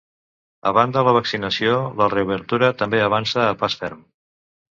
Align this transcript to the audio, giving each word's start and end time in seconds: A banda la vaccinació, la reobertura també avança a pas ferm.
A 0.69 0.69
banda 0.77 1.03
la 1.07 1.13
vaccinació, 1.17 1.75
la 1.99 2.07
reobertura 2.15 2.71
també 2.81 3.03
avança 3.11 3.45
a 3.45 3.53
pas 3.61 3.79
ferm. 3.85 4.03